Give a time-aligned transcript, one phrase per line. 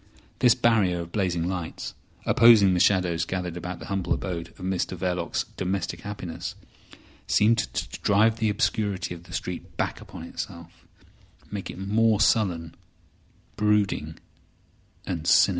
[0.39, 1.93] This barrier of blazing lights,
[2.25, 6.55] opposing the shadows gathered about the humble abode of Mr Verloc's domestic happiness,
[7.27, 10.87] seemed to drive the obscurity of the street back upon itself,
[11.51, 12.73] make it more sullen,
[13.55, 14.17] brooding,
[15.05, 15.49] and sinister.